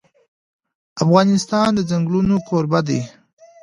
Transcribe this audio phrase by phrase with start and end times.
[1.03, 3.01] افغانستان د چنګلونه کوربه دی.